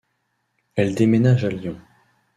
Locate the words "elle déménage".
0.73-1.45